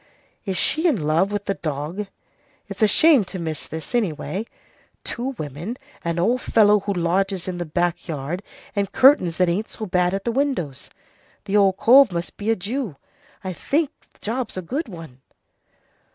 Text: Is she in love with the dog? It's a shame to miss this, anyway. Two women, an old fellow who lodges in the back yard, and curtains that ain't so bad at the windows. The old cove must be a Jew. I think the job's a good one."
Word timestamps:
Is 0.45 0.57
she 0.57 0.87
in 0.87 0.99
love 1.05 1.31
with 1.31 1.45
the 1.45 1.53
dog? 1.53 2.07
It's 2.67 2.81
a 2.81 2.87
shame 2.87 3.23
to 3.25 3.37
miss 3.37 3.67
this, 3.67 3.93
anyway. 3.93 4.47
Two 5.03 5.35
women, 5.37 5.77
an 6.03 6.17
old 6.17 6.41
fellow 6.41 6.79
who 6.79 6.93
lodges 6.95 7.47
in 7.47 7.59
the 7.59 7.67
back 7.67 8.07
yard, 8.07 8.41
and 8.75 8.91
curtains 8.91 9.37
that 9.37 9.47
ain't 9.47 9.69
so 9.69 9.85
bad 9.85 10.15
at 10.15 10.23
the 10.25 10.31
windows. 10.31 10.89
The 11.45 11.55
old 11.55 11.77
cove 11.77 12.11
must 12.11 12.35
be 12.35 12.49
a 12.49 12.55
Jew. 12.55 12.95
I 13.43 13.53
think 13.53 13.91
the 14.13 14.19
job's 14.21 14.57
a 14.57 14.63
good 14.63 14.87
one." 14.87 15.21